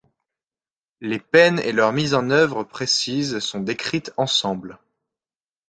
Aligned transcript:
Les 0.99 1.19
peines 1.19 1.59
et 1.59 1.73
leurs 1.73 1.93
mises 1.93 2.15
en 2.15 2.31
œuvre 2.31 2.63
précises 2.63 3.37
sont 3.37 3.59
décrites 3.59 4.11
ensembles. 4.17 4.79